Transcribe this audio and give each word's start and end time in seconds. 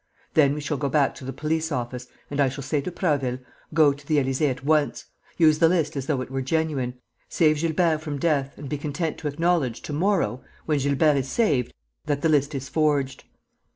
Then 0.33 0.55
we 0.55 0.61
shall 0.61 0.77
go 0.77 0.89
back 0.89 1.13
to 1.13 1.25
the 1.25 1.31
police 1.31 1.71
office 1.71 2.07
and 2.31 2.39
I 2.39 2.49
shall 2.49 2.63
say 2.63 2.81
to 2.81 2.91
Prasville, 2.91 3.37
'Go 3.71 3.93
to 3.93 4.03
the 4.07 4.17
Élysée 4.17 4.49
at 4.49 4.63
once.... 4.65 5.05
Use 5.37 5.59
the 5.59 5.69
list 5.69 5.95
as 5.95 6.07
though 6.07 6.21
it 6.21 6.31
were 6.31 6.41
genuine, 6.41 6.95
save 7.29 7.57
Gilbert 7.59 7.99
from 8.01 8.17
death 8.17 8.57
and 8.57 8.67
be 8.67 8.79
content 8.79 9.19
to 9.19 9.27
acknowledge 9.27 9.83
to 9.83 9.93
morrow, 9.93 10.43
when 10.65 10.79
Gilbert 10.79 11.17
is 11.17 11.29
saved, 11.29 11.71
that 12.07 12.21
the 12.23 12.29
list 12.29 12.55
is 12.55 12.67
forged.... 12.67 13.25